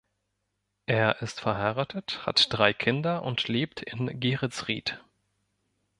[0.87, 4.99] Er ist verheiratet, hat drei Kinder und lebt in Geretsried.